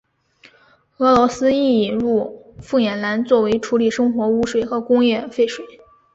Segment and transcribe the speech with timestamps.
[0.97, 5.63] 俄罗斯亦引入凤眼蓝作为处理生活污水和工业废水。